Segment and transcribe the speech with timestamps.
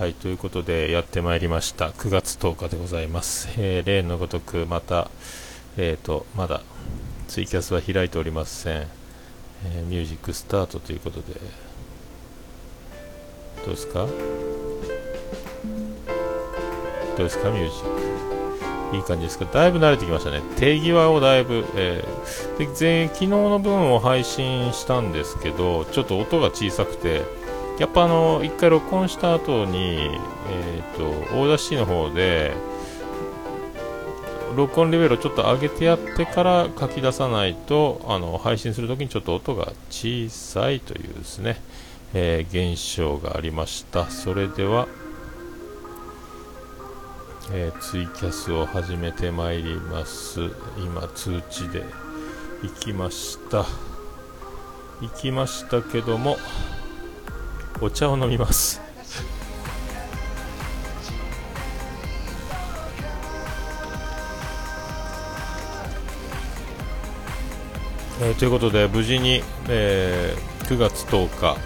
[0.00, 1.90] はいということでやってまいりました。
[1.90, 5.10] 9月10日でございます、えー、例のごとくまた
[5.76, 6.62] え、ー、とまだ
[7.28, 11.34] ツイキャスは開いておりません、えー、ミュージックスタートということで。
[13.66, 14.06] どうですか？
[14.06, 14.06] ど
[17.18, 17.50] うですか？
[17.50, 18.96] ミュージック。
[18.96, 19.44] いい感じですか？
[19.52, 20.40] だいぶ慣れてきましたね。
[20.56, 27.20] 手際をだいぶ、えー、で昨日の分を配信したんですけどちょっと音が小さくて
[27.80, 30.10] やっぱあの1回録音した後に、
[30.50, 32.52] えーと、オーダーシーの方で
[34.54, 41.58] 録音レベルをちょっと上げてやってから書き出さないとあの配信するときにちょっと音が小さいというですね、
[42.12, 44.10] えー、現象がありました。
[44.10, 44.86] それでは、
[47.50, 50.50] えー、ツイキャスを始めてまいります。
[50.76, 51.82] 今通知で
[52.62, 53.64] 行きました。
[55.00, 56.36] 行きましたけども
[57.82, 58.80] お茶を飲みます。
[68.22, 71.56] えー、ということで無事に、えー、9月10日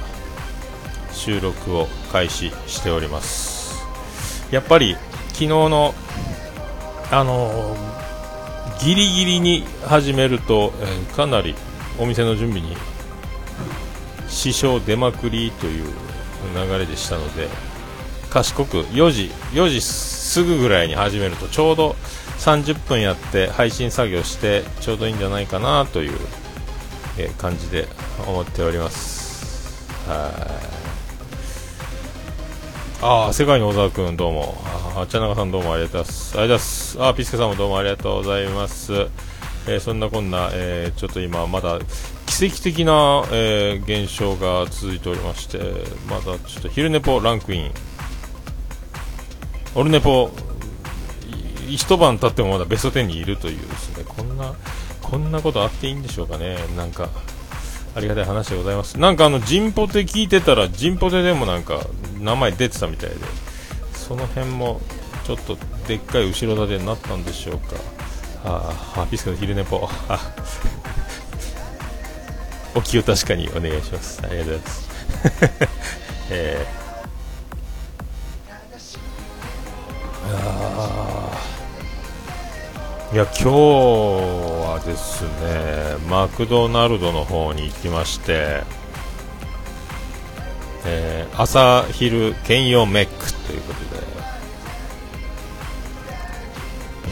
[1.13, 3.83] 収録を開始しております。
[4.53, 4.97] やっぱり
[5.29, 5.95] 昨日の
[7.11, 11.57] あのー、ギリギリに始めると、えー、かなり
[11.99, 12.77] お店の準備に
[14.45, 15.85] 支障出まくりという
[16.55, 17.49] 流れでしたので
[18.29, 21.97] 賢く4時4時すぐぐらいに始めるとちょうど
[22.39, 26.19] 30分やって配信作業してちょうどいいんじゃないかなという、
[27.17, 27.87] え感じで
[28.27, 29.89] 思っております。
[30.09, 30.49] あ
[33.29, 34.57] あ世界の小沢君どうも。
[34.97, 36.39] あ茶中さんどうもありがとうございます。
[36.39, 38.93] ありがとうございますあピスケさんもどうもありがとうございます。
[39.67, 41.79] えー、そんなこんな、えー、ちょっと今まだ
[42.37, 45.59] 奇跡的な、えー、現象が続いておりまして
[46.11, 47.71] まだちょっと昼寝ぽランクイン。
[49.77, 50.33] オルネポ
[51.69, 54.05] 一晩経ってもまだベスト10にいるというですね。
[54.09, 54.53] こんな
[55.01, 56.57] こんなことあっていいんでしょうかね。
[56.77, 57.09] なんか
[57.95, 58.99] ありがたい話でございます。
[58.99, 61.87] なんかあのジンポテ聞いてたらジンポテでもなんか
[62.19, 63.17] 名前出てたみたいで。
[63.95, 64.81] その辺も
[65.25, 65.57] ちょっと
[65.87, 67.77] でっかい後ろ盾になったんでしょうか。
[68.45, 69.89] ああピスケの昼寝ぽ。
[72.75, 74.21] お気を確かにお願いします。
[74.25, 74.89] ありがとうございます。
[76.31, 85.29] えー、いや今日はですね
[86.09, 88.63] マクドナルドの方に行きまして、
[90.85, 94.03] えー、朝昼兼用メックということで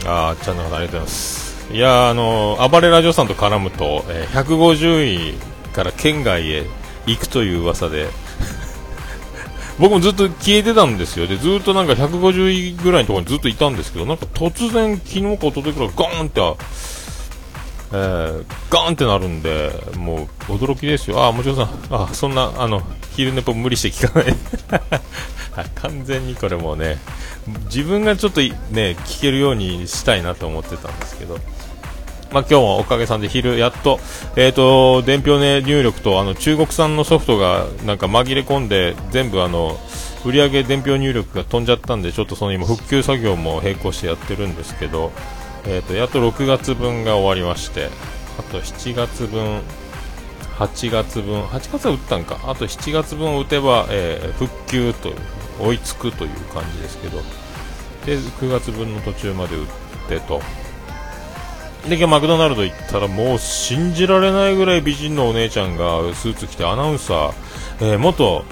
[0.05, 6.65] ああちゃんの方ありがとうございますいやあの暴れラジオさんと絡むと、えー、150位から県外へ
[7.05, 8.07] 行くという噂で。
[9.79, 11.25] 僕もずっと消えてたんですよ。
[11.25, 16.41] でずっとなんか150位ぐらいのところにずっといたんですけどなんか突然昨日か一昨日くらいガーンって、
[17.91, 21.25] えー、ガーンってなるんでもう驚きですよ。
[21.25, 22.83] あもちろんさんあそんなあの
[23.15, 24.35] 昼寝ぽ無理して聞かない。
[25.75, 26.97] 完全にこれもうね
[27.65, 31.39] 自分がちょっとね聞けるようにしたいなと思ってたんですけど。
[32.33, 33.99] まあ、今日もおかげさんで昼やっと,、
[34.35, 39.79] えーと、伝票、ね、入力とあの中国産のソフトがなんか紛れ込んで全部あの
[40.25, 45.11] 売上伝票入力が飛んじゃったんでちょっとその今復旧作業も並行してやってるんですけど、
[45.65, 47.89] えーと、やっと6月分が終わりまして
[48.39, 49.61] あと7月分
[50.57, 52.39] 8月分8月は打ったんか。
[52.43, 55.11] あと7月分を打てば、えー、復旧と
[55.59, 57.21] 追いつくという感じですけど。
[58.05, 59.67] で9月分の途中まで打っ
[60.09, 60.41] てと。
[61.87, 67.33] で今日マクドナルド行ったらもう信じられないぐらい美人のお姉ちゃんがスーツ着てアナウンサー、
[67.81, 68.45] えー、元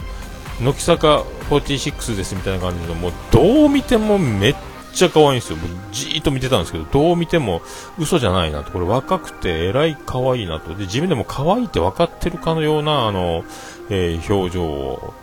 [0.59, 4.55] 乃木坂46ですみたいな感じのもうどう見てもめっ
[4.93, 5.57] ちゃ可愛いんですよ。
[5.91, 7.61] じーっと見てたんですけどどう見ても
[7.97, 8.71] 嘘じゃないなと。
[8.71, 10.75] これ若くてえらい可愛いなと。
[10.75, 13.43] で自分でも可愛いって分かってるかのようなあの、
[13.89, 15.13] えー、表情を。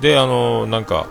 [0.00, 1.06] であのなんか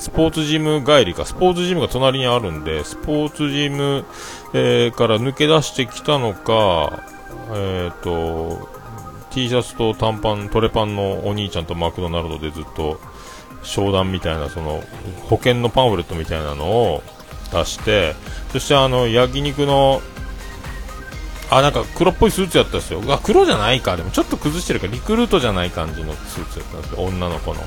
[0.00, 4.06] スポーツジム帰りか、スポーツジムが隣にあるんで、スポーツジム、
[4.54, 7.04] えー、から抜け出してきたのか、
[7.52, 8.66] えっ、ー、と、
[9.30, 12.98] T シャツと短パン、トレパンのお兄ちゃんとマクドナルドでずっと
[13.62, 14.82] 商談みたいな、その、
[15.28, 17.02] 保険のパンフレットみたいなのを
[17.52, 18.14] 出して、
[18.52, 20.00] そしてあの、焼肉の、
[21.50, 23.02] あ、なんか黒っぽいスーツやったんですよ。
[23.08, 23.98] あ、黒じゃないか。
[23.98, 27.02] でもちょっと崩してるか、リクルートじゃない感じのスーツやったんですよ。
[27.02, 27.60] 女の子の。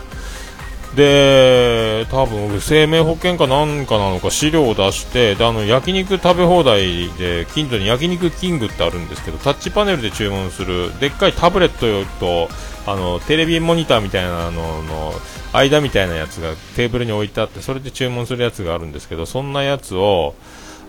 [0.95, 12.48] で多分生命保険かなんかなのか資料を出してであの焼肉食べ放題で近所に焼肉キングってあるんですけどタッチパネルで注文するでっかいタブレットと
[12.86, 15.13] あのテレビモニターみたいなのの
[15.51, 20.36] 間みたいなやつがテーブルに置いてあってそれで注文するやつがあるんですけどそんなやつを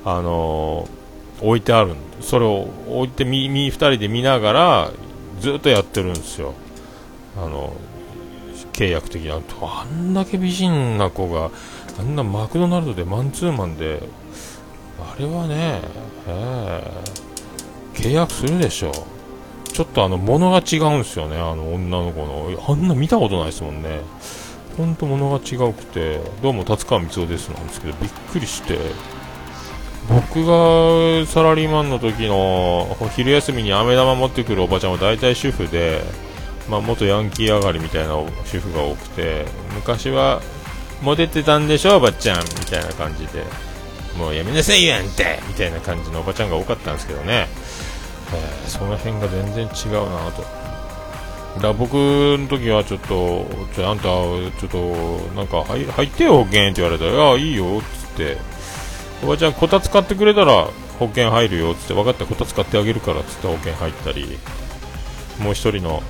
[0.04, 0.86] あの
[1.40, 4.90] 置いてあるそれを置いてみ2人で見ながら
[5.40, 6.54] ずっとやってるんですよ。
[7.36, 7.74] あの
[8.74, 11.50] 契約的なあんだけ美人な子が
[11.98, 14.02] あんなマクドナルドでマンツーマンで
[14.98, 15.80] あれはね、
[16.26, 18.92] えー、契約するでしょ
[19.72, 22.64] ちょっとあの物が違うんですよねあの女の子の。
[22.68, 24.00] あんな見たことないですもんね。
[24.76, 28.78] ほんと物が違うくてどうも達川光雄ですなんですけどびっくりして。
[30.08, 36.02] 僕がサラリーマンの時の昼休みに飴玉持ってくるおばちゃんは大体主婦で
[36.68, 38.14] まあ、元ヤンキー上がりみたいな
[38.44, 40.40] 主婦が多くて昔は
[41.02, 43.44] モテてたんでしょおばちゃんみたいな感じで。
[44.16, 47.48] もうやめなさいよあんたみたいな感じのおばちゃんが多かったんですけどね、
[48.32, 50.64] えー、その辺が全然違うなと。
[51.60, 54.78] だ僕の時はちょっとちょあんたちょっと
[55.36, 58.38] なんか入入ってよ保険って言われたらああいいよっつって。
[59.22, 60.68] おばちゃんこたつ買ってくれたら
[60.98, 61.94] 保険入るよっつって。
[61.94, 64.38] 分かったこたつ買ってあげるからっつって保険入ったり。
[65.40, 66.02] もう1人の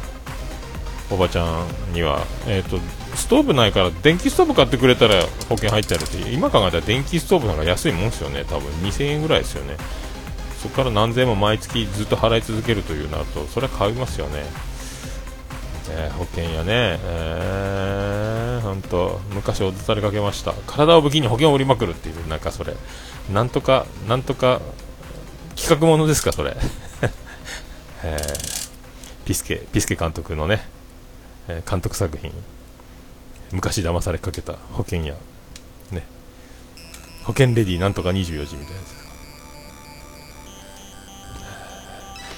[1.14, 2.78] おばちゃんには、えーと、
[3.16, 8.44] ストーブないから電気ストーブ買ってくれたら保険入ってあるって今考えたら電気ストーブなんか安いもんですよね。
[8.44, 9.76] 多分2000円ぐらいですよね。
[10.60, 14.44] そこから何千円も毎月ずっと払い続けるというなるとそれは買いますよね、
[15.90, 20.52] えー、保険やね、えー、本当昔おずされかけました。
[20.66, 22.74] 体を武器に保険を売りまくるっていうなんかそれ。
[23.32, 24.60] なんとかなんとか
[25.54, 26.56] 企画ものですかそれ、
[28.02, 30.73] えー、ピスケピスケ監督のね。
[31.48, 32.32] えー、監督作品
[33.52, 35.14] 昔騙されかけた保険屋。
[35.92, 36.04] ね。
[37.24, 39.04] 保険レディなんとか24時みたいなやつ。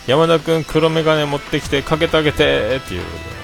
[0.07, 3.01] 山田君黒メガネ持ってきてかけてあげてっていう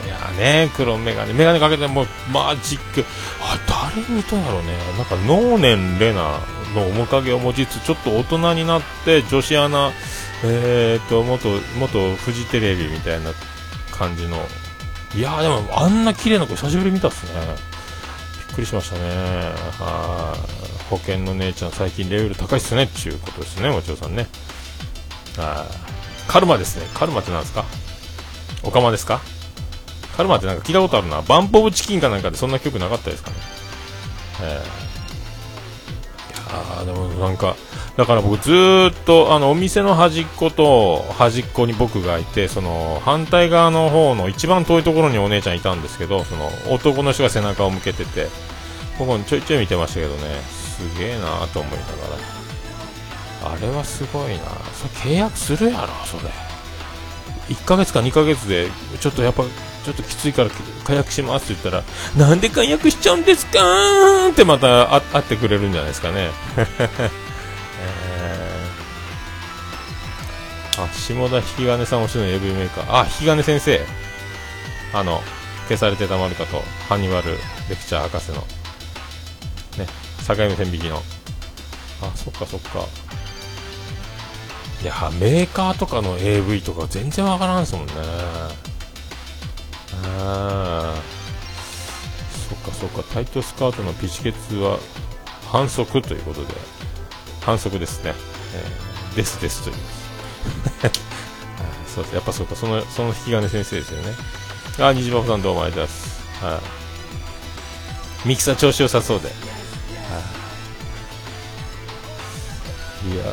[0.06, 3.04] いやね黒メガネメガネかけてもうマジック。
[3.40, 3.58] あ
[3.92, 4.76] 誰に似たんだろうね。
[4.96, 6.38] なんか能年レナ
[6.74, 9.90] の面影を持ちつつちょっと大人になって女子アナ
[10.44, 11.48] えーと元
[11.78, 13.32] 元フジテレビみたいな
[13.90, 14.36] 感じの
[15.14, 17.32] いやでもあんな綺麗な子久しぶり見たっすね。
[18.48, 19.02] びっくりしましたね。
[19.78, 20.38] はい。
[20.88, 24.26] 保険の姉ちゃん最近レベル高いっすねっていうことですねもちろさんね。
[25.38, 25.66] あ
[26.28, 26.86] カルマですね。
[26.94, 27.64] カルマってなんですか？
[28.62, 29.20] オカマですか？
[30.16, 31.22] カルマってなんか聞いたことあるな。
[31.22, 33.36] バンポブチキンかなんかでそんな曲なかったですかね。
[34.42, 37.56] えー、いやでもなんか
[37.96, 48.28] だから僕ずっとあのお店の端っこと端っこに僕がいてその反対側の方の一番遠いところにお姉ちゃんいたんですけどその男の人が背中を向けてて
[48.98, 52.42] ここにちょいちょい見てましたけどねすげえなと思いながら。
[53.44, 56.30] あれはすごいなそれ契約するやろそれ。
[57.48, 58.68] 1ヶ月か2ヶ月で
[59.00, 60.50] ちょっとやっぱちょっときついから
[60.84, 66.30] 解約しますって言ったらなんで解約しちゃうんですかーってまた会ってくれるんじゃないですかね。
[70.84, 73.00] あ、下田引き金さん推しの AV メーカー。
[73.00, 73.80] あ、引き金先生。
[74.92, 75.20] あの、
[75.68, 77.32] 消されてたまるかと、ハニバル
[77.68, 78.36] レクチャー博士の、
[79.78, 79.86] ね、
[80.26, 80.96] 境目線引きの。
[82.02, 82.86] あ、そっかそっか。
[84.82, 87.92] いや、メーカーとかの AV とか全然わからんすもんね。
[90.18, 90.94] あ
[92.48, 94.78] そっかそっか、タイトスカートのピチケツは
[95.46, 96.54] 反則ということで、
[97.42, 98.14] 反則ですね。
[98.54, 100.01] えー、ですですと言います。
[101.94, 102.14] そうです。
[102.14, 102.56] やっぱそうか。
[102.56, 104.14] そのその引き金先生ですよね。
[104.80, 106.62] あ虹パパさんどうもありがとうございます。
[106.62, 106.62] は
[108.24, 108.28] い。
[108.28, 109.28] ミキサー調子良さそうで。
[109.28, 109.36] はい。
[113.16, 113.24] や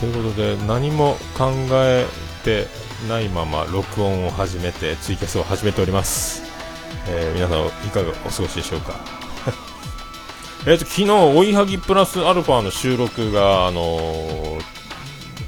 [0.00, 2.06] ということで何も考え
[2.44, 2.66] て
[3.08, 6.42] ないまま録音を始めてツイキャスを始めております、
[7.08, 8.94] えー、皆さんいかがお過ごしでしょうか？
[10.66, 14.81] えっと昨日追いはぎプラスアルファの収録があのー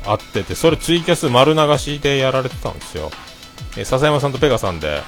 [0.06, 3.10] あってて、それツイキャス丸流しでやられてたんですよ。
[3.76, 5.02] え笹山さんとペガさんで。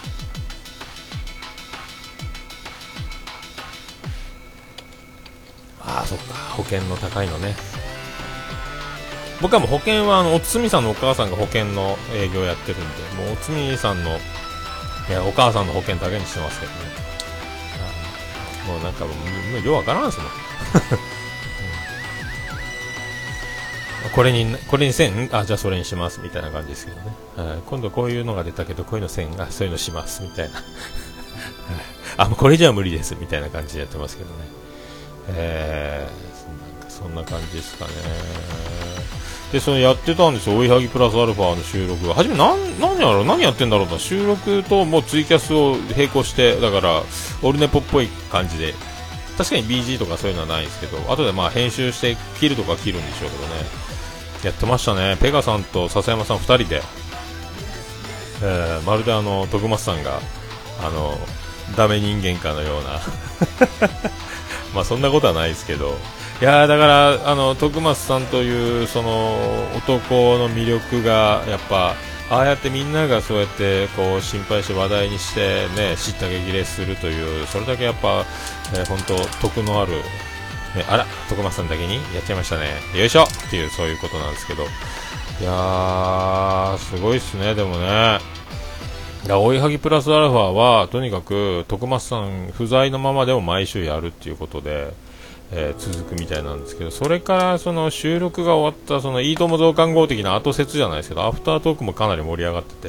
[5.80, 6.34] ああ、そっか。
[6.56, 7.54] 保険の高いのね。
[9.40, 16.78] 僕はもう保険は、あの、おつみさんのお母さんが保険の営業やってるんで、もうおつみさんの、いや、お母さんの保険だけにしてますけどね。
[18.66, 19.12] もうなんかも
[19.62, 20.26] う、ようわからんすもん。
[24.16, 27.14] これに、これに1000、あ、じゃあそれにします、みたいな感じですけどね。
[27.36, 30.62] はい、今度こういうのが出たけど、こういうの1000、あ、そういうのします、みたいな。
[32.16, 34.36] あ、もうこれ以上は無理です、みたいな感じでやってますけどね。
[35.28, 37.90] えー、そんな感じですかね。
[39.52, 42.08] で、そのやってたんですよ、追いはぎプラスアルファの収録。
[42.08, 47.02] はじめ、なん、何やろ、何やってんだろうな、収録ともうツイキャスを並行して、だから、
[47.42, 48.72] オルネポっぽい感じで、
[49.36, 53.86] 確かに BG とかそういうのはないですけど、後でまあ編集して切るとか切るんでしょうけどね、
[54.46, 56.80] やってましたね、ペガさんと笹山さん2人で、
[58.42, 60.20] えー、まるであの、徳松さんが、
[60.80, 61.18] あの、
[61.76, 63.00] ダメ人間かのような。
[64.72, 65.98] まあそんなことはないですけど、
[66.40, 69.36] いやだから、あの、徳松さんというその
[69.76, 71.96] 男の魅力がやっぱ
[72.28, 78.24] ああやってみんながそうやってこう心配して話題にしてね知った激励するというそれだけやっぱ、
[78.74, 79.92] えー、本当得のある、
[80.76, 82.74] ね、あら徳松さんだけにやっちゃいましたね。
[82.94, 83.24] よいしょ。
[83.24, 84.62] っていうそういうことなんですけど。
[84.62, 84.66] い
[85.44, 88.18] やーすごいっすねでもね。
[89.28, 94.94] 追いはぎプラスアルファはとにかく徳松さん不在のままでも毎週やるっていうことで
[95.52, 102.88] えー、続くみたいなんですけど、それからその収録が終わったそのいいとも増刊号的な後説じゃないですけど、アフタートークもかなり盛り上がってて、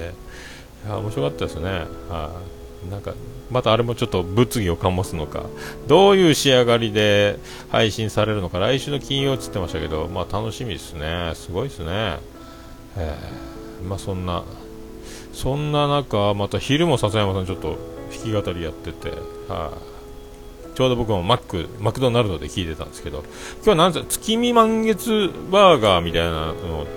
[0.87, 1.69] いや面白かったですね。
[1.69, 2.31] はあ、
[2.89, 3.13] なんか
[3.49, 5.43] またあれもちょっと物議を醸すのか、
[5.87, 11.31] どういう仕上がりで配信されるのか、来週の金曜っつってましたけど、まあ楽しみですね。
[11.35, 12.19] すごいですね。
[12.97, 13.15] え、
[13.87, 14.43] まあそんな、
[15.33, 17.77] そんな中、また昼も笹山さんちょっと
[18.11, 19.19] 弾き語りやってて、はい、
[19.49, 19.71] あ、
[20.75, 23.23] ちょうど僕もマック、マクドナルドで聞いてたんですけど、
[23.63, 26.87] 今日はなん月見満月バーガーみたいなのを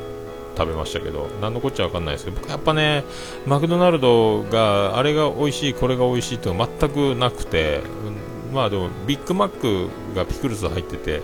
[0.60, 3.04] 食べましたけど、何のこっちゃわかんないですけど、僕やっぱね、
[3.46, 11.22] マクドナルドが、あれが美味しい、これが美味しいっていうのは全くなくて、うんまあでも、ビッグマックがピクルス入ってて、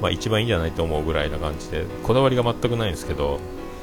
[0.00, 3.40] まあ一番いいんじゃないと思うぐらいな感じで、こだわりが全くないんですけど、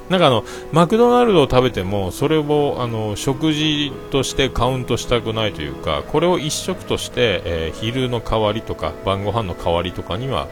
[0.09, 10.47] なんかあの、マクドナルドを食べても、それをあの食事としてカウントしたくないというか、これを一食として、えー、昼の代わりとか、晩ご飯の代わりとかには、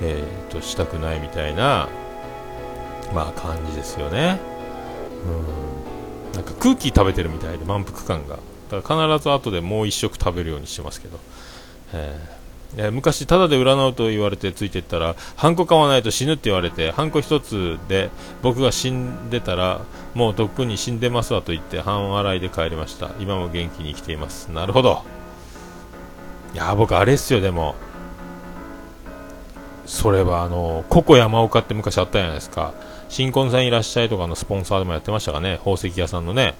[0.00, 1.88] えー、としたくないみたいな、
[3.14, 4.40] まあ感じですよね。
[5.24, 6.32] うん。
[6.34, 8.38] なんか空気食べてるみたいで、満腹感が。
[8.70, 11.18] だから必ず後でもう一食食べるようにしてますけど。
[11.92, 18.10] えー、昔、ただで占うと言われてついていったら、ハンコ買わないと死ぬって言われて、ハンコ一つで
[18.42, 19.82] 僕が死んでたら、
[20.14, 23.10] もうとっくに死んでますわと言って、半笑いで帰りました。
[23.20, 24.50] 今も元気に生きています。
[24.50, 25.02] なるほど。
[26.52, 27.76] いや僕、あれっすよ、でも。
[29.86, 32.74] それは、あの、ココ山岡って昔あったじゃないですか。
[33.14, 35.58] 新婚さんいらっしゃいとかのスポンサーでもやってましたかね。
[35.58, 36.56] 宝石屋さんのね。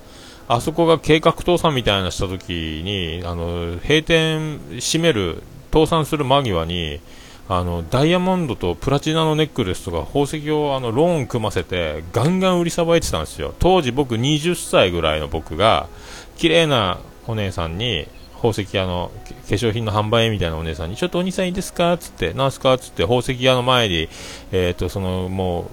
[0.47, 5.43] あそこが計画倒産みたいなした時に、あの、閉店閉める
[5.73, 7.01] 倒産する間際に
[7.49, 15.89] あのダイヤモンドとプラチナのネックレスとか宝石をあのローン組ませてガンガン売りさばいてたんですよ当時僕20歳ぐらいの僕が
[16.37, 18.07] 綺麗なお姉さんに
[18.37, 21.97] 宝石屋の化粧品の販売みたいなお姉さんにちょっとお兄さんいいですか？
[21.99, 22.79] つってなんすか？
[22.79, 24.09] つって宝石屋の前に
[24.53, 25.67] えっ、ー、とそのもう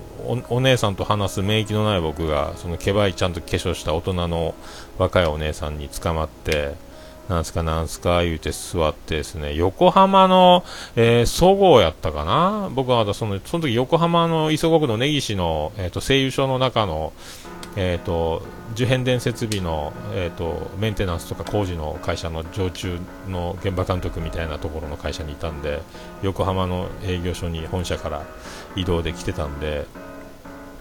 [0.49, 4.55] お姉さんと話す免疫のない僕がそのけばいちゃんと化粧した大人の
[4.97, 6.75] 若いお姉さんに捕まって
[7.31, 10.65] なんすかなんすか言うて座ってですね、横浜の、
[10.97, 12.69] えー、総合やったかな？
[12.73, 17.13] 僕はまだその、その時横浜の磯子区の根岸の、えっ、ー、と、製油所の中の、
[17.77, 22.99] えっ、ー、と、受変電設備の、えっ、と、メンテナンスとか工事の会社の常駐
[23.29, 25.81] の現場監督みたいなところの会社にいたんで、
[26.23, 28.23] 横浜の営業所に本社から
[28.75, 29.85] 移動で来てたんで、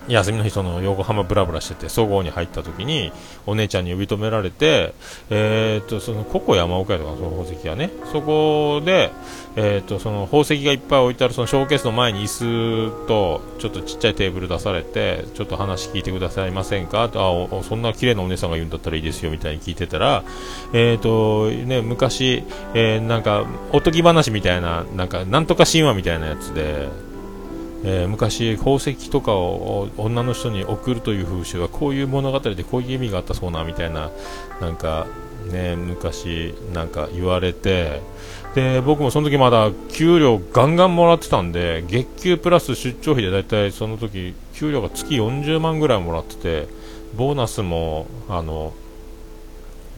[0.09, 3.13] 休みの日その横浜ブラブラしてて総合に入った時に
[3.47, 4.95] お姉ちゃんに呼び止められて、
[5.29, 9.13] えー、とそのココ山岡屋とかその宝石がねそこで、
[9.57, 17.09] えー、とその宝石がいっぱい置いてあるそのショーケースの前に椅子とちょっとちっちゃいテーブル出されてちょっと話聞いてくださいませんか？
[17.09, 20.25] とあそんな綺麗なお姉さんが言うんだったらいいですよみたいに聞いてたら、
[20.73, 22.43] えーとね、昔、
[22.75, 27.10] え、なんかおとぎ話みたいななんかなんとか神話みたいなやつで。
[27.83, 34.11] えー、昔、宝石とかを女の人に送るという風習はこういう物語でこういう意味があったそうなみたいな
[34.61, 35.07] なんか、
[35.51, 38.03] ね、昔なんか言われて
[38.55, 46.69] で僕もその時まだ給料ガンガンもらってたんで月給プラス出張費でだいたいその時給料が月40万ぐらいもらってて
[47.17, 48.73] ボーナスもあの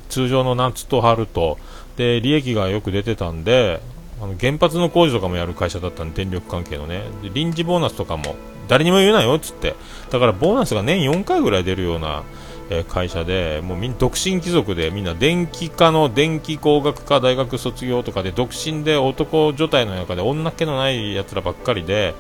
[0.09, 1.59] 通常の夏と春と
[1.97, 3.81] で利益がよく出てたんで
[4.23, 7.03] あの原発の工事とかもやる会社だったんで電力関係のね。
[7.23, 8.37] で臨時ボーナスとかも
[8.69, 9.75] 誰にも言うなよっつって。
[10.11, 12.23] だからボーナスが年4回ぐらい出るような、
[12.71, 22.15] え、会社でもうみん独身貴族でみんな電気科の電気工学科大学卒業とかで独身で男女体の中で女気のないやつらばっかりで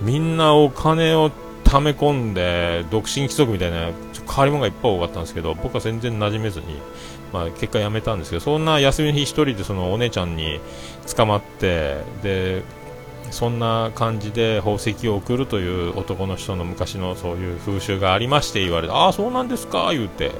[0.00, 1.32] みんなお金を
[1.64, 3.90] 溜め込んで独身貴族みたいな
[4.28, 6.80] 変わり者がいっぱい多かったんですけど僕は全然馴染めずに
[7.32, 10.60] まあ、結果やめたんですけど、そんな休みの日1人でそのお姉ちゃんに
[11.14, 12.62] 捕まって、で
[13.30, 20.32] そんな感じで宝石を送るという男の人の昔のそういう風習がありまして言われて、ああ、そうなんですか、言うて。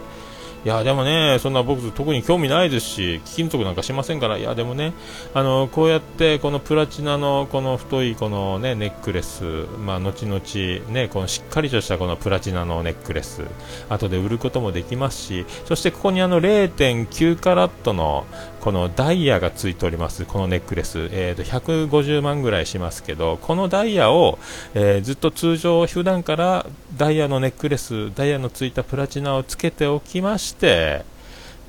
[0.64, 4.92] いやでもね、そんな僕、特に興味ないですし、貴金属なんかしませんから、いやでもね、
[5.32, 9.44] あのこうやってこのプラチナのこの太いこの、ね、ネックレス、
[9.78, 13.42] まあ、後々、ね、このしっかりとしたこのプラチナのネックレス、
[13.88, 18.26] 後で売ることもできますし、そしてここにあの0.9カラットの
[18.60, 24.38] このダイヤがついております、このネックレス、えー、と150万ぐらいしますけど、このダイヤを、
[24.74, 31.04] えー、ずっと通常、普段からダイヤのネックレス、ダイヤのついたプラチナをつけておきまして、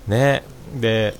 [0.07, 0.43] ね、
[0.75, 1.13] で、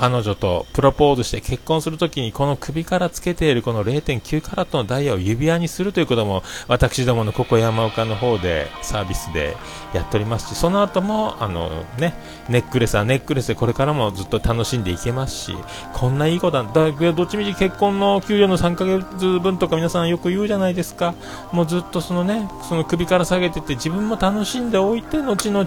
[0.00, 9.58] 彼女とプロポーズして結婚するときにこの首からつけているこの0.9カラットのダイヤを指輪にするということも私どものここ山岡の方でサービスで
[9.92, 12.14] やっておりますしその後もあのね
[12.48, 15.54] ネックレスはネックレスでこれからもずっと楽しんでいけますし
[15.92, 21.14] こんないい子だだどっちみち結婚の給料の3ヶ月分とか皆さんよく言うじゃないですか。
[21.52, 25.66] もうずっとそのねその首から下げてて自分も楽しんでおいて後々、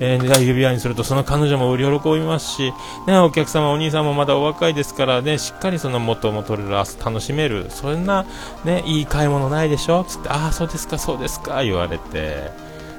[0.00, 2.72] えー、指輪にするとその彼女も喜びますし、
[3.06, 8.24] ね、お客客様、お兄さんもまだお若いですからね、しっかりその元も取れる、明日楽しめる、そんな
[8.64, 10.04] ね、いい買い物ないでしょ？
[10.04, 12.50] つって、ああ、そうですか、そうですか、言われて。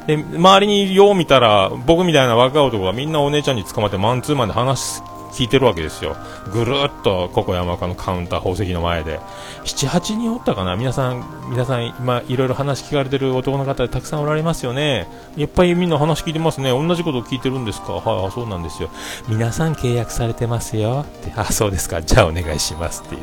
[0.07, 6.15] で、周りによう見たら、僕みたいな若い男がみんなお姉ちゃんに捕まってマンツーマンで話聞いてるわけですよ。
[6.51, 9.19] ぐるっと、ここ山岡のカウンター、宝石の前で。
[9.63, 10.75] 7、8人おったかな？
[10.75, 15.07] 皆さん、皆さん、今、いろいろ話聞かれてる男の方でたくさんおられますよね。
[15.38, 16.69] いっぱいみんな話聞いてますね。
[16.69, 17.93] 同じこと聞いてるんですか？
[17.93, 18.89] はい、あ、そうなんですよ。
[19.27, 21.05] 皆さん契約されてますよ。
[21.07, 22.01] って、あ、そうですか。
[22.01, 23.21] じゃあお願いしますっていう。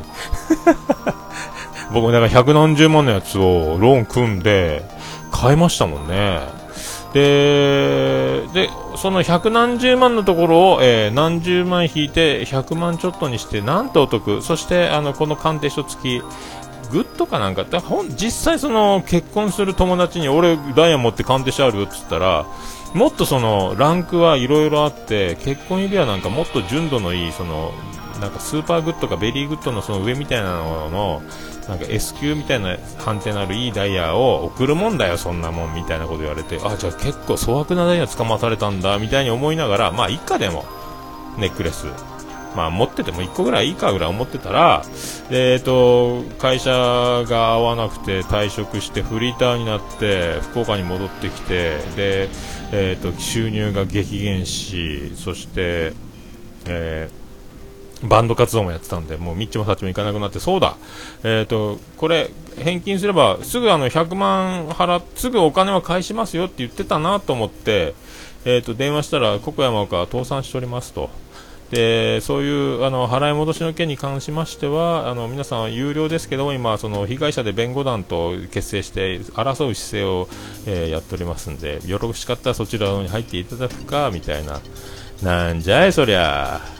[1.93, 4.83] 僕、だから百何十万のやつをローン組んで、
[5.31, 6.39] 買いましたもんね。
[7.13, 14.41] で、で、その百何十万のところを、えー、何十万引いて100万ちょっとにして、なんとお得。
[14.41, 16.23] そして、あの、この鑑定書付き、
[16.91, 17.77] good かなんかって
[18.17, 22.47] 実際その結婚する友達に俺ダイヤ持って鑑定してあるよって言ったら
[22.93, 27.71] もっとそのランクはいろいろあって結婚指輪なんかもっと純度のいいその
[28.19, 31.21] なんか super good か very good のその上みたいなのの
[31.69, 40.65] なんか S 級みたいな判定のあるいいダイヤを送るもんだよ、そんなもんみたいなこと言われて、あ、じゃあ結構粗悪なダイヤ捕まされたんだみたいに思いながら、まあ、一家でも
[41.37, 41.85] ネックレス、
[42.55, 44.81] まあ、持ってても1個ぐらいいいかぐらい思ってたら、
[45.29, 52.29] えーと、会社が合わなくて退職してフリーターになって福岡に戻ってきてで、
[52.71, 55.93] えーと収入が激減しそして、
[56.65, 57.18] えー
[58.03, 60.77] バンド活動もやってたんで、もうみっちもさっちも行かなくなって、そうだ、
[61.23, 67.93] えっ、ー、と、これ、返金すれば、すぐあの、100万払すぐお金は返しますよって言ってたなと思って、
[68.45, 71.09] えっ、ー、と、電話したら、国山岡倒産しておりますと。
[71.71, 80.27] で、そういう、あの、払い戻しの件に関しましては、あの、皆さん有料ですけども、今、その、被害者で弁護団と結成して、争う姿勢を、
[80.65, 84.61] えー、やっておりますんで、よろしかったらそちらに入っていただくか、みたいな。
[85.21, 86.78] なんじゃい、そりゃ。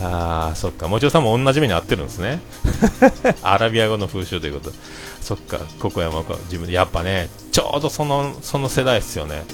[0.00, 0.88] ああ、そっか。
[0.88, 2.40] もちろさんも同じ目に遭ってるんですね。
[3.42, 4.72] アラビア語の風習ということ。
[5.22, 6.72] そっか、ココ山か、自分で。
[6.74, 9.44] やっぱね、ちょうどその、その世代ですよね。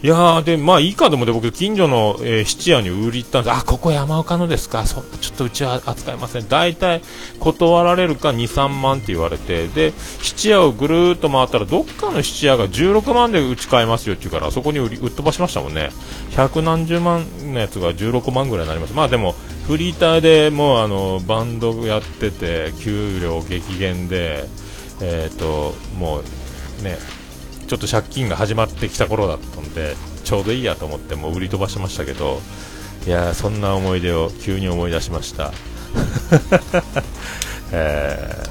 [0.00, 3.56] いやー、で、まあいいかと思って僕、近所の、えー、質屋に売り行ったんです。
[3.56, 4.86] あ、ここ山岡のですか？
[4.86, 6.48] そちょっとうちは扱いません。
[6.48, 7.02] 大体、
[7.40, 15.90] 断られるか2、3万って言われて、で、質屋をぐるーっと回ったら、どっかの質屋が16万でうち買えますよって言うから、そこに売り、売っ飛ばしましたもんね。
[16.36, 18.94] 百何十万のやつが16万ぐらいになります。
[18.94, 19.34] まあでも、
[19.68, 24.48] フリーターでもうあの、バンドやってて、給料激減で、
[25.00, 26.22] えっ、ー、と、も
[26.80, 26.98] う、ね、
[27.68, 32.40] ちょっと借金が始まってきた頃だったんでちょうどいいやと思ってもう売り飛ばしましたけど
[33.06, 35.52] いやそんな思い出を急に思い出しました。
[37.70, 38.44] え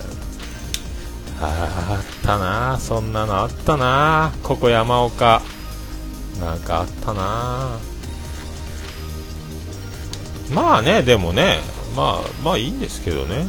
[1.40, 5.42] ー、あったなそんなのあったなここ山岡。
[6.40, 7.80] なんかあったな。
[10.54, 11.60] まあねでもね
[11.96, 13.46] まあまあいいんですけどね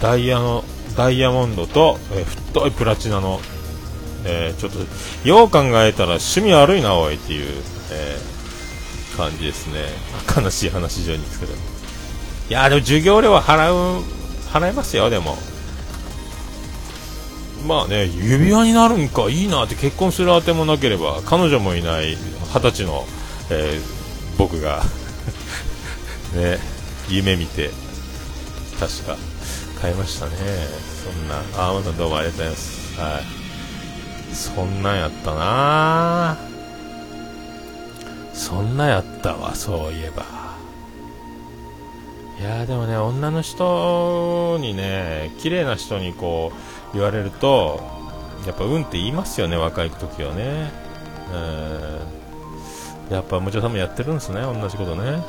[0.00, 0.64] ダイヤの
[0.96, 3.40] ダイヤモンドと、えー、太いプラチナの、
[4.24, 9.84] えー、ちょっと、よう考えたら趣味悪いな、おいっていう、えー、感じですね。
[10.36, 11.52] 悲しい話上にですけど。
[11.52, 11.56] い
[12.48, 14.02] やでも授業料は払う、
[14.50, 15.36] 払いますよ、でも。
[17.66, 22.16] まあね、指輪になるんか、いいなって結婚するあてもなければ、彼女もいない
[22.52, 23.04] 二十歳の、
[23.50, 23.97] えー、
[24.38, 24.82] 僕が
[26.34, 26.58] ね、
[27.08, 27.70] 夢見て、
[28.78, 29.16] 確か、
[29.80, 30.32] 買いましたね。
[31.04, 31.36] そんな。
[31.56, 33.00] あまたどうもありがとうございます。
[33.00, 34.34] はい。
[34.34, 36.36] そんなんやったな。
[38.32, 40.24] そんなやったわそういえば。
[42.40, 46.52] いやでもね女の人にね綺麗な人にこ
[46.92, 47.80] う言われると
[48.46, 50.70] やっぱうんって言いますよね若い時はね。
[51.32, 52.17] うん。
[53.10, 55.22] やっぱもちろんさんもやってるんですね同じことね。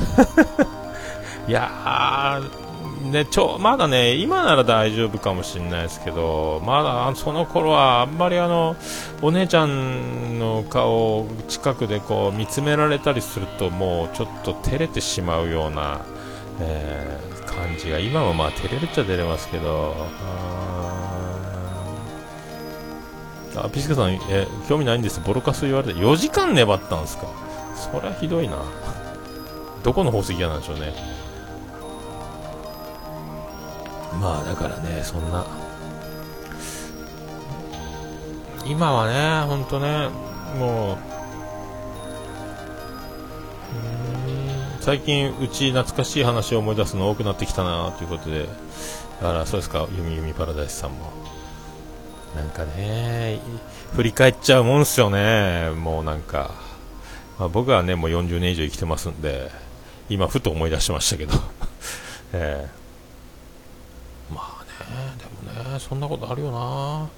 [1.47, 2.69] いやー
[3.11, 8.75] ね、ちょまだね今なら大丈夫かもしれないですけどまだその頃はあんまりあの
[9.21, 16.01] お姉ちゃんの顔を近くでこう見つめられたりするともうちょっと照れてしまうような、
[16.59, 19.95] えー、感じが今もまあ照れるっちゃ照れますけど
[23.55, 25.19] あピスケさんえ興味ないんです。
[25.21, 27.27] ボロカス言われて4時間粘ったんですか？
[27.79, 28.57] そりゃひどいな。
[29.83, 30.93] どこの宝石屋なんでしょうね。
[34.21, 35.45] まあだからねそんな。
[38.65, 40.09] 今はねほんとね
[40.59, 40.97] もう
[44.81, 48.47] 最近うち懐かしい話を思い出すの多くなってきたなということで
[49.21, 51.11] だからそうですかゆみゆみパラダイスさんも。
[52.35, 53.39] なんかね
[53.95, 56.51] 振り返っちゃうもんすよねもうなんか、
[57.39, 59.49] まあ、僕はねもう40年以上生きてますんで
[60.09, 61.33] 今ふと思い出しましたけど。
[62.33, 62.79] えー
[65.17, 65.25] で
[65.65, 67.09] もねそんなことあるよな。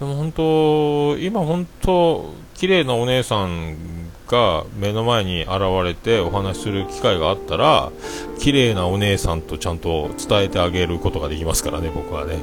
[0.00, 3.76] でも本当今本当綺麗なお姉さん
[4.26, 5.52] が目の前に現
[5.84, 7.92] れてお話しする機会があったら
[8.38, 12.38] 綺麗なお姉さんとちゃんと伝えてあげることができますからね僕はね。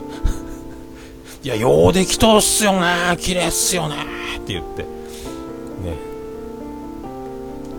[1.42, 3.18] いやようできとっすよね。
[3.18, 3.96] 綺麗っすよね。
[4.38, 4.84] って言って。
[4.84, 6.09] ね。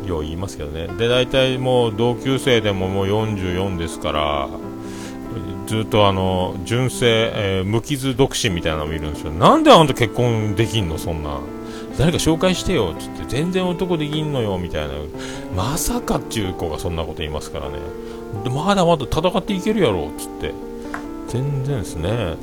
[0.06, 0.88] よう言いますけどね。
[0.98, 4.48] で大体もう同級生でももう44ですから
[5.66, 9.30] ずっとあの純正、えー、無傷独身みたいなのもいるんですよ。
[9.32, 10.98] なんであんた結婚できんの？
[10.98, 11.38] そんな。
[11.96, 12.94] 誰か紹介してよ。
[12.96, 13.24] っつって。
[13.28, 14.58] 全然男できんのよ。
[14.58, 14.94] みたいな。
[15.54, 17.78] まさかっていう子がそんなこと言いますからね。
[18.52, 20.08] まだまだ戦っていけるやろ。
[20.08, 20.52] っつって。
[21.28, 22.34] 全然ですね。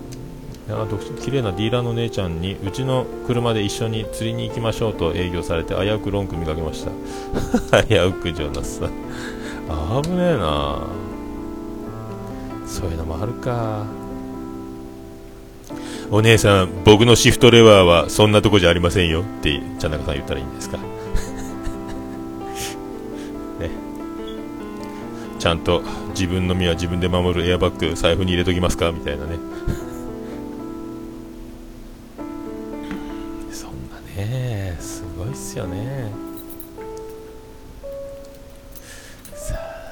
[0.67, 6.91] 綺麗なディーラーの姉ちゃんにうちの車で一緒に釣りに行きましょうと営業されて危うくロンク見かけました。
[7.87, 8.87] 危うくジョナスさ。
[8.87, 8.89] ん
[10.03, 10.79] 危ねえな。
[12.65, 13.85] そういうのもあるか。
[16.11, 19.21] お姉さん僕のシフトレバーはそんなとこじゃありませんよ。
[19.21, 20.77] って茶中さん言ったらいいんですか。
[23.59, 23.69] ね。
[25.39, 28.91] ちゃんと自分の身は自分で守るエアバッグ財布に入れときますか？
[28.91, 29.37] みたいなね。
[35.65, 35.81] ごいっ
[39.37, 39.87] すよね。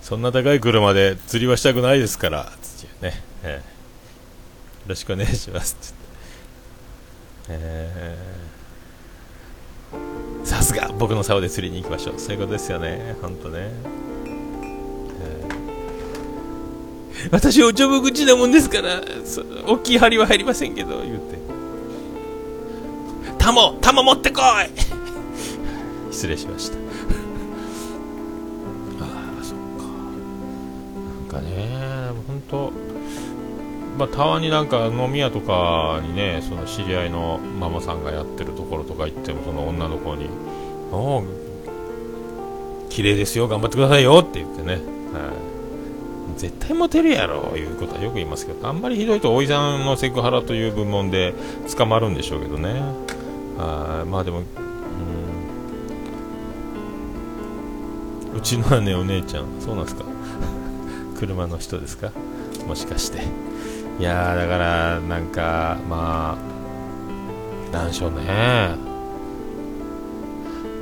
[0.00, 3.62] そんな高い車で釣りはしたくないですから、つってね、えー、よ
[4.86, 5.94] ろしくお願いしますって。
[7.48, 12.18] えー、さすが僕の竿で釣りに行きましょう。
[12.18, 13.70] そういうことですよね、ほんとね。
[17.32, 19.00] 私、おちょぼ口なもんですから、
[19.66, 21.45] 大きい針は入りませんけど、言うて。
[23.46, 26.12] タモ、タモ持ってこい。
[26.12, 26.78] 失礼しました。
[32.50, 32.72] と、
[33.96, 40.28] まあ、たまになんか飲み屋とかにね、その知り合いのママさんがやってるところとか行っても、その女の子に、
[40.90, 41.22] お
[42.88, 44.80] 綺麗ですよ、頑張ってくださいよって言ってね、はい、
[46.36, 51.32] 絶対モテるやろ、いうことはよく言いますけど、あんまりひどいと、おいさんのセクハラという部門で
[51.76, 53.05] 捕まるんでしょうけどね、
[53.58, 54.38] あまあでも、
[58.32, 60.04] うん、うちの姉、お姉ちゃん、そうなんですか、
[61.18, 62.10] 車の人ですか？
[62.66, 63.20] もしかして。
[63.98, 66.36] いやだからなんかま
[67.72, 68.74] あなんでしょうね。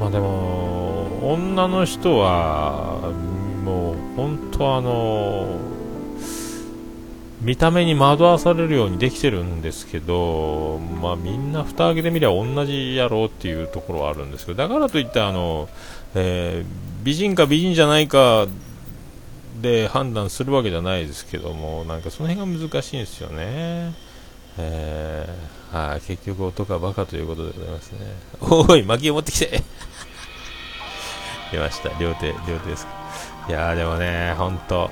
[0.01, 3.13] まあでも女の人は
[3.65, 5.47] もう本当あの
[7.44, 15.68] 見た目に惑わされるようにできてるんですけど、まあ、みんな蓋開けてみりゃ同じやろうっていうところはあるんですけどだからといってあの、
[16.14, 18.46] えー、美人か美人じゃないか
[19.61, 23.94] で判断するわけじゃないですけども、なんかその辺が難しいんですよね。
[24.59, 27.98] えー、はい、結局男はバカということでございますね。
[28.40, 29.62] おい、薪を持ってきて
[31.50, 32.92] 出ました、両手、両手ですか。
[33.48, 34.90] いやーでもね、ほんと、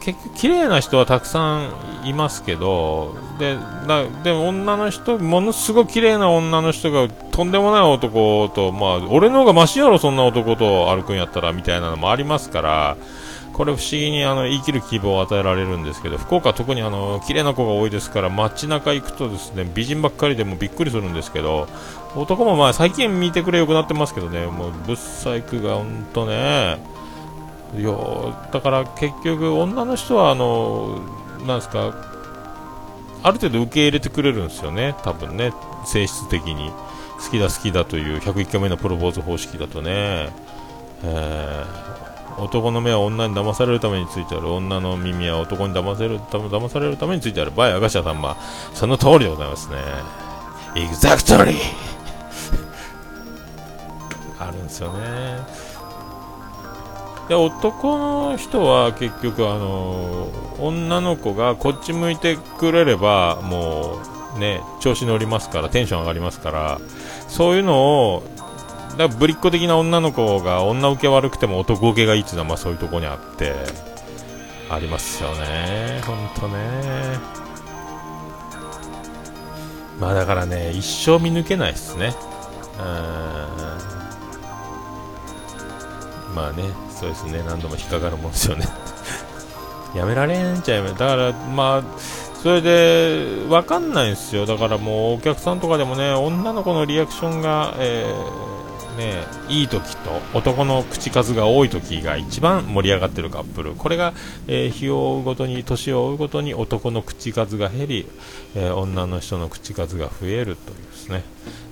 [0.00, 1.70] 結局綺麗な人はたくさん
[2.04, 12.96] いますけどでだでも女の人ものすごく綺麗な女の人がとんでもない男とまあ俺の方がマシやろそんな男と歩くんやったらみたいなのもありますから
[13.54, 21.68] これ不思議にあの生きる希望を与えられるんですけど福岡は特にあの綺麗な子が多いですから街中行くとですね美人ばっかりでもびっくりするんですけど
[22.16, 26.93] 男もまあ最近見てくれよくなってますけどねもうブッサイクが本当ね。
[27.76, 27.90] いや
[28.52, 31.00] だから結局女の人はあの
[31.46, 31.94] なんですか
[33.24, 34.94] ある程度受け入れてくれるんですよね。
[35.02, 35.52] 多分ね。
[35.86, 36.70] 性質的に。
[37.18, 40.30] 好きだ好きだという101回目のプロポーズ方式だとね、
[41.02, 44.52] えー、男の目は女に騙されるためについてある。
[44.52, 47.50] 女の耳は男に騙せる騙されるためについてある。
[47.50, 48.36] by アガシャ様
[48.74, 49.76] その通りでございますね。
[50.76, 51.54] exactly
[54.38, 55.63] あるんですよね。
[57.28, 63.98] で男の人は結局あの女の子がこっち向いてくれればも
[64.36, 66.80] うね調子乗りますからテンション上がりますから
[67.28, 68.22] そういうのを
[68.98, 73.54] だぶりっ子的な女の子が女受け悪くても男受けがいいっていうのはまあそういうとこにあって
[74.70, 76.00] ありますよね。
[76.04, 76.54] 本当ね。
[80.00, 82.14] まあだからね一生見抜けないですね。
[82.78, 82.82] う
[86.32, 86.34] ん。
[86.34, 86.83] まあね。
[86.94, 87.42] そうですね。
[87.46, 88.66] 何度も引っかかるもんですよね。
[89.94, 91.82] やめられんちゃいめだからまあ
[92.42, 94.46] それで分かんないんですよ。
[94.46, 103.74] だからもうお客さんとかでもね女の子のリアクションが、えー、ね、いい時と男の口数が多い時が一番盛り上がってるカップル。
[103.74, 104.14] これが、
[104.46, 108.06] えー、日を追うごとに年を追うごとに男の口数が減り、
[108.54, 111.22] えー、女の人の口数が増えるというですね。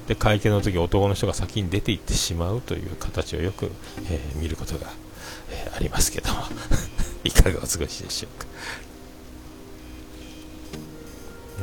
[0.08, 3.70] で会見の時男の人が先に出ていってしまうという形をよく、
[4.10, 4.88] え見ることが、
[5.52, 6.32] えありますけど。
[6.32, 6.40] も
[7.24, 8.46] いかがお過ごしでしょうか。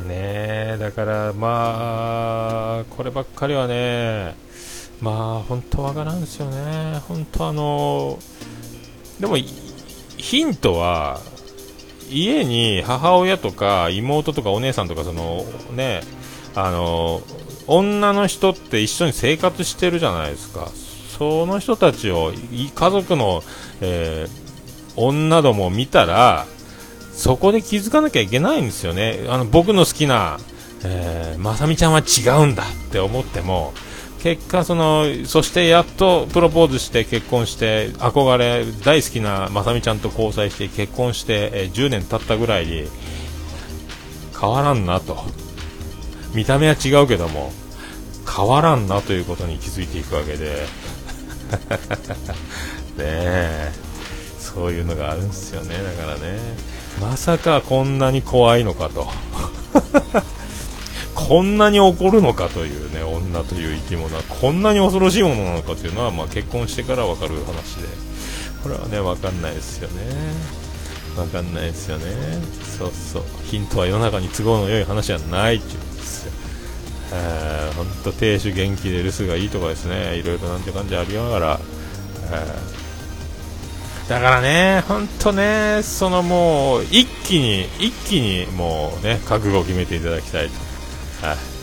[0.06, 4.34] ねえだからまあこればっかりはね
[5.00, 7.00] まあ本当わからんですよね。
[7.08, 8.18] 本当あの
[9.18, 9.36] でも
[10.16, 11.20] ヒントは
[12.10, 16.00] 家に母親とか妹とかお姉さんとかそのね
[16.54, 17.22] あの
[17.66, 20.70] 女の人って一緒に生活してるじゃないですか。
[21.20, 23.42] その人たちを家族の、
[23.82, 26.46] えー、女ども見たら
[27.12, 29.26] そこで気づかなきゃいけないんですよね。
[29.28, 30.38] あの、僕の好きな、
[30.82, 33.74] えー、まさみちゃんは違うんだって思っても、
[34.22, 42.88] 結果その、そしてやっとプロポーズして結婚して、憧れ、大好きなまさみちゃんと交際して結婚して、えー、10年経ったぐらいに、
[44.40, 45.22] 変わらんなと。
[46.32, 47.52] 見た目は違うけども、
[48.26, 50.79] 変わらんなということに気づいていくわけで。
[52.96, 53.72] ねえ、
[54.38, 56.38] そういうのがあるんですよね、だからね。
[57.00, 59.08] まさかこんなに怖いのかと。
[61.14, 64.22] こんなに怒るのかというね女という生き物は。
[64.22, 67.88] こんなに恐ろしいものなのかというのは、まあ、結婚してから分かる話で。
[68.62, 70.02] これはね分かんないですよね。
[71.16, 72.04] 分かんないですよね。
[72.78, 73.22] そうそう。
[73.44, 75.89] ヒントは世の中に都合の良い話はないっていう。
[77.12, 81.60] え、ほんと亭主元気で留守がいいとかですねいろいろなんて感じありながら
[82.32, 82.80] え
[84.10, 91.26] だからね、本当ね、そのもう、一気に、一気にもうね、覚悟を決めていただきたいと。
[91.26, 91.59] はい。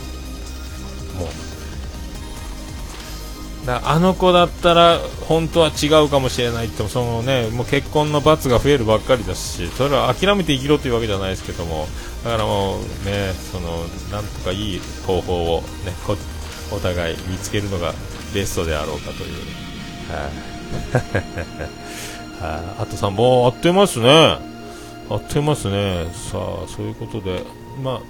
[3.68, 11.86] だあの子だったら、本当は違うかもしれないって、そのね、もう結婚の罰が増えるばっかりだし、それは諦めて生きろというわけじゃないですけども、
[12.24, 15.92] だからもうね、その、なんとかいい方法をね、
[16.72, 17.92] お互い見つけるのが
[18.34, 19.32] ベストであろうかという。
[20.10, 20.30] は、
[22.40, 24.08] あ あと3本、あっという間ですね。
[25.10, 26.04] あっという間ですね。
[26.30, 27.42] さあ、そういうことで、
[27.82, 28.00] ま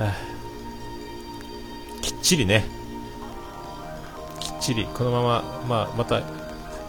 [0.00, 0.12] あ、
[2.02, 2.64] きっちりね、
[4.64, 6.22] ちり、このまま、まあ、また、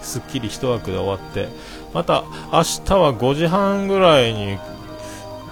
[0.01, 1.47] すっきり一枠で終わって、
[1.93, 4.57] また、明日は5時半ぐらいに、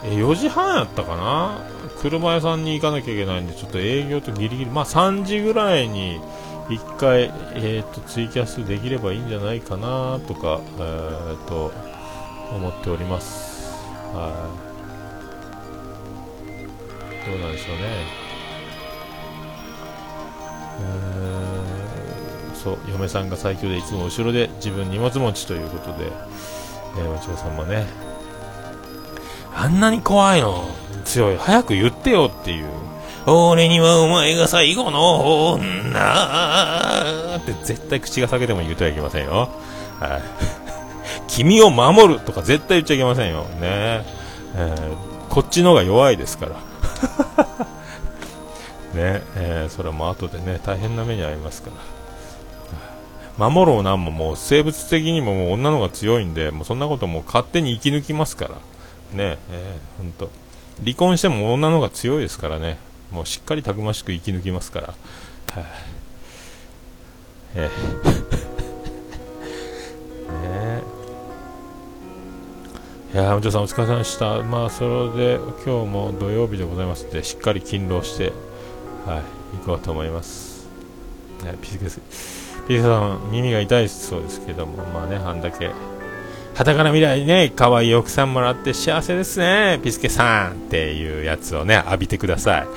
[0.06, 1.62] え、4時半やったかな？
[2.02, 6.20] 車屋さんに行かなきゃいけないんで、ちょっと営業とギリギリ、まあ3時ぐらいに、
[6.70, 11.72] 1回、えーと、ツイキャスできればいいんじゃないかなとか、えーと、
[12.54, 13.74] 思っております。
[14.14, 14.50] は
[17.28, 17.30] い。
[17.30, 17.84] どうなんでしょうね。
[20.80, 21.53] えー、
[22.64, 26.12] そう、嫁さんが最強でいつも後ろで自分荷物持ちということで、
[26.98, 27.88] えー、お嬢さんもね、
[29.56, 30.70] あんなに怖いの
[31.04, 32.68] 強い、早く言ってよっていう
[33.26, 39.50] 俺にはお前が最後の女って絶対口が裂けても言ってはいけませんよ。
[40.00, 40.22] はい。
[41.28, 43.44] 君を守るとか絶対言っちゃいけませんよ。
[43.62, 44.06] ね
[44.56, 46.52] えー、こっちの方が弱いですから。
[48.94, 52.03] ねえー、それも後でね、大変な目に遭いますから。
[53.38, 58.52] 守ろうなんももう生物的にももう女の方が強いんで、もうそんなこともう勝手に生き抜きますから。
[59.14, 60.30] ねえ、ー、ほんと。
[60.84, 62.78] 離婚しても女の方が強いですからね。
[63.12, 64.88] もうしっかりたくましく生き抜きますから。
[64.88, 65.66] はい、あ、
[67.56, 67.70] え
[73.14, 73.14] え。
[73.14, 74.42] いやー、お嬢さんお疲れ様でした。
[74.42, 78.34] まあ、それで、今日も土曜日でございますので、しっかり勤労して、
[79.06, 80.68] はい、行こうと思います。
[81.44, 82.43] はい、ピスケス。
[82.68, 92.68] ピスさん、耳が痛いそうですけども、まあね、あんだけ、はたから未来ね、可愛い奥さんもらって幸せですね、ピスケさんっていうやつをね、浴びてください。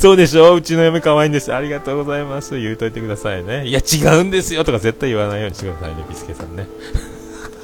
[0.00, 1.52] そうでしょうちの嫁可愛いんです。
[1.52, 2.58] ありがとうございます。
[2.58, 3.66] 言うといてくださいね。
[3.66, 6.66] いや、違うんですよとか絶対言わないようにしてくださいね、ピスケさんね。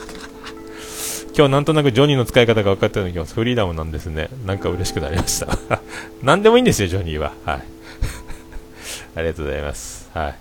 [1.35, 4.28] 今日なんとなくジョニーの使い方が分かったように今日フリーダムなんですね。
[4.44, 5.59] なんか嬉しくなりました。
[6.22, 7.32] 何でもいいんですよ、ジョニーは。
[7.44, 7.75] はい。
[9.16, 10.11] ありがとうございます。
[10.14, 10.35] はい。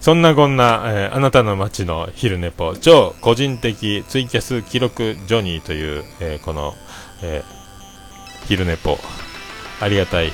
[0.00, 6.74] そんなこんな、えー、あなたの街の昼寝ぽ、超個人的ツイキャス記録ジョニーという、えー、この、
[7.22, 8.98] えー、昼寝ぽ、
[9.80, 10.32] ありがたい。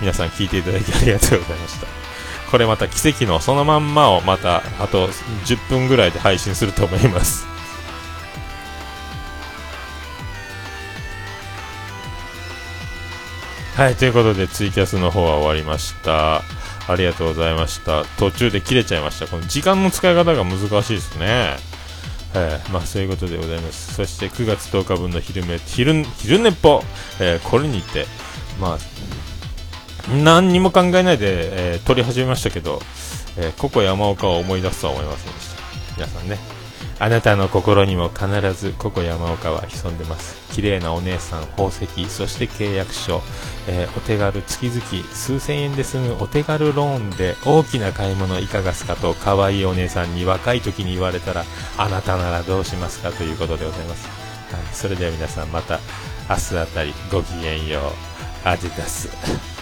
[0.00, 1.86] 皆さん聞いていただきありがとうございました。
[2.50, 7.46] これまた奇跡のそのまんまをまたあと10分ぐらいで配信すると思います。
[13.76, 16.42] はい、ということでツイキャスの方は終わりました。
[16.86, 18.04] ありがとうございました。
[18.18, 19.26] 途中で切れちゃいました。
[19.26, 21.56] この時間の使い方が難しいですね。
[22.34, 23.94] えー、まあそういうことでございます。
[23.94, 26.82] そして9月10日分の昼め、昼、昼寝っぽ、
[27.20, 28.06] えー、これにて、
[28.60, 32.80] まあ、何にも考えないで、えー、撮り始めましたけど、
[33.38, 35.62] えー、ココ山岡を思い出すとは思いませんでした。
[35.96, 36.64] 皆さんね。
[36.98, 43.20] あなたの心にも必ずここ山岡は潜んでます綺麗なお姉さん宝石そして契約書、
[43.66, 44.80] えー、お手軽月々
[45.12, 51.44] 数千円で済むお手軽ローンで大きな買い物いかがすかと可愛いお姉さんに若い時に言われたら
[51.78, 54.08] あなたならどうしますかということでございます、
[54.54, 55.80] はい、それでは皆さんまた
[56.28, 58.14] 明日あたりごきげんよう。
[58.48, 59.53] アディダス。